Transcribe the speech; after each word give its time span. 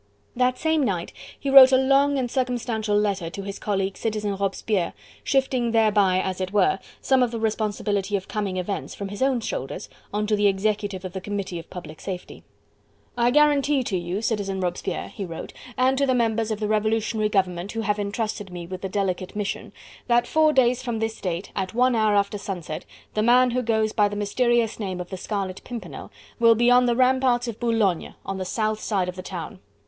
That 0.35 0.57
same 0.57 0.81
night 0.83 1.13
he 1.39 1.51
wrote 1.51 1.71
a 1.71 1.77
long 1.77 2.17
and 2.17 2.31
circumstantial 2.31 2.97
letter 2.97 3.29
to 3.29 3.43
his 3.43 3.59
colleague, 3.59 3.95
Citizen 3.95 4.35
Robespierre, 4.35 4.93
shifting 5.23 5.73
thereby, 5.73 6.19
as 6.19 6.41
it 6.41 6.51
were, 6.51 6.79
some 7.01 7.21
of 7.21 7.29
the 7.29 7.39
responsibility 7.39 8.15
of 8.15 8.27
coming 8.27 8.57
events 8.57 8.95
from 8.95 9.09
his 9.09 9.21
own 9.21 9.41
shoulders 9.41 9.89
on 10.11 10.25
to 10.25 10.35
the 10.35 10.47
executive 10.47 11.05
of 11.05 11.13
the 11.13 11.21
Committee 11.21 11.59
of 11.59 11.69
Public 11.69 12.01
Safety. 12.01 12.41
"I 13.15 13.29
guarantee 13.29 13.83
to 13.83 13.95
you, 13.95 14.23
Citizen 14.23 14.59
Robespierre," 14.59 15.09
he 15.09 15.23
wrote, 15.23 15.53
"and 15.77 15.99
to 15.99 16.07
the 16.07 16.15
members 16.15 16.49
of 16.49 16.59
the 16.59 16.67
Revolutionary 16.67 17.29
Government 17.29 17.73
who 17.73 17.81
have 17.81 17.99
entrusted 17.99 18.49
me 18.51 18.65
with 18.65 18.81
the 18.81 18.89
delicate 18.89 19.35
mission, 19.35 19.71
that 20.07 20.25
four 20.25 20.51
days 20.51 20.81
from 20.81 20.97
this 20.97 21.21
date 21.21 21.51
at 21.55 21.75
one 21.75 21.93
hour 21.93 22.15
after 22.15 22.39
sunset, 22.39 22.85
the 23.13 23.21
man 23.21 23.51
who 23.51 23.61
goes 23.61 23.93
by 23.93 24.07
the 24.07 24.15
mysterious 24.15 24.79
name 24.79 24.99
of 24.99 25.11
the 25.11 25.15
Scarlet 25.17 25.61
Pimpernel, 25.63 26.09
will 26.39 26.55
be 26.55 26.71
on 26.71 26.87
the 26.87 26.95
ramparts 26.95 27.47
of 27.47 27.59
Boulogne 27.59 28.15
on 28.25 28.39
the 28.39 28.45
south 28.45 28.79
side 28.79 29.07
of 29.07 29.15
the 29.15 29.21
town. 29.21 29.59